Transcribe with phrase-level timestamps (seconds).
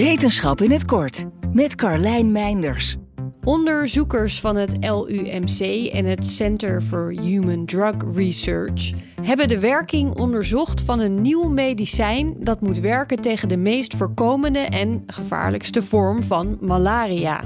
[0.00, 2.96] Wetenschap in het kort met Carlijn Meinders.
[3.44, 8.92] Onderzoekers van het LUMC en het Center for Human Drug Research
[9.22, 14.58] hebben de werking onderzocht van een nieuw medicijn dat moet werken tegen de meest voorkomende
[14.58, 17.42] en gevaarlijkste vorm van malaria.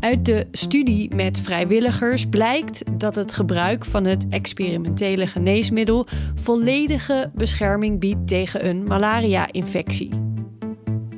[0.00, 8.00] Uit de studie met vrijwilligers blijkt dat het gebruik van het experimentele geneesmiddel volledige bescherming
[8.00, 10.33] biedt tegen een malaria-infectie.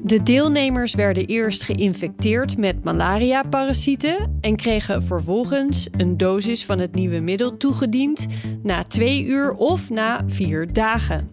[0.07, 7.21] De deelnemers werden eerst geïnfecteerd met malaria-parasieten en kregen vervolgens een dosis van het nieuwe
[7.21, 8.27] middel toegediend
[8.63, 11.31] na twee uur of na vier dagen.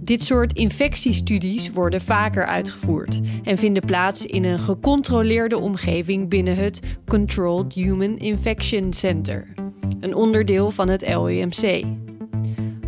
[0.00, 6.80] Dit soort infectiestudies worden vaker uitgevoerd en vinden plaats in een gecontroleerde omgeving binnen het
[7.06, 9.54] Controlled Human Infection Center,
[10.00, 11.84] een onderdeel van het LUMC.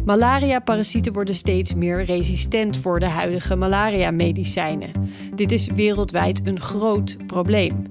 [0.05, 4.91] Malaria-parasieten worden steeds meer resistent voor de huidige malaria-medicijnen.
[5.35, 7.87] Dit is wereldwijd een groot probleem.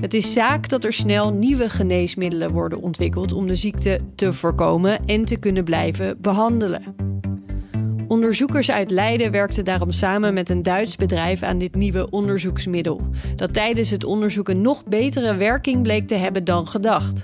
[0.00, 5.06] Het is zaak dat er snel nieuwe geneesmiddelen worden ontwikkeld om de ziekte te voorkomen
[5.06, 6.82] en te kunnen blijven behandelen.
[8.08, 13.00] Onderzoekers uit Leiden werkten daarom samen met een Duits bedrijf aan dit nieuwe onderzoeksmiddel,
[13.36, 17.22] dat tijdens het onderzoek een nog betere werking bleek te hebben dan gedacht.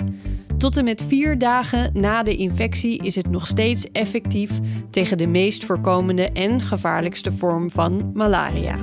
[0.63, 4.51] Tot en met vier dagen na de infectie is het nog steeds effectief
[4.91, 8.77] tegen de meest voorkomende en gevaarlijkste vorm van malaria.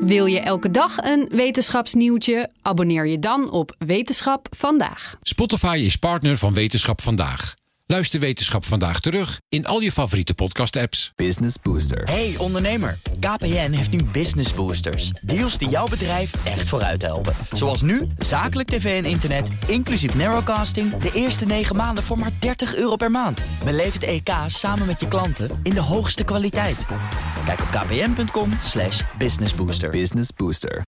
[0.00, 2.50] Wil je elke dag een wetenschapsnieuwtje?
[2.62, 5.16] Abonneer je dan op Wetenschap vandaag.
[5.22, 7.54] Spotify is partner van Wetenschap vandaag.
[7.90, 11.12] Luister Wetenschap vandaag terug in al je favoriete podcast-apps.
[11.16, 12.04] Business Booster.
[12.04, 15.10] Hey ondernemer, KPN heeft nu Business Boosters.
[15.22, 17.34] Deals die jouw bedrijf echt vooruit helpen.
[17.52, 20.96] Zoals nu, zakelijk tv en internet, inclusief narrowcasting...
[20.96, 23.40] de eerste 9 maanden voor maar 30 euro per maand.
[23.64, 26.86] Beleef het EK samen met je klanten in de hoogste kwaliteit.
[27.44, 28.50] Kijk op kpn.com
[29.18, 29.90] businessbooster.
[29.90, 30.89] Business Booster.